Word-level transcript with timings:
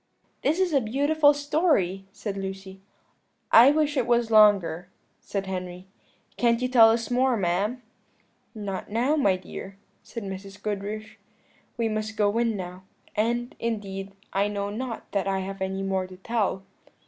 "This 0.41 0.59
is 0.59 0.73
a 0.73 0.81
beautiful 0.81 1.31
story," 1.31 2.07
said 2.11 2.35
Lucy. 2.35 2.81
"I 3.51 3.69
wish 3.69 3.95
it 3.95 4.07
was 4.07 4.31
longer," 4.31 4.89
said 5.19 5.45
Henry; 5.45 5.85
"can't 6.37 6.59
you 6.59 6.67
tell 6.67 6.89
us 6.89 7.11
more, 7.11 7.37
ma'am?" 7.37 7.83
"Not 8.55 8.89
now, 8.89 9.15
my 9.15 9.35
dear," 9.35 9.77
said 10.01 10.23
Mrs. 10.23 10.59
Goodriche, 10.59 11.19
"we 11.77 11.87
must 11.87 12.17
go 12.17 12.35
in 12.39 12.57
now; 12.57 12.81
and, 13.15 13.53
indeed, 13.59 14.13
I 14.33 14.47
know 14.47 14.71
not 14.71 15.03
that 15.11 15.27
I 15.27 15.41
have 15.41 15.61
any 15.61 15.83
more 15.83 16.07
to 16.07 16.17
tell." 16.17 16.63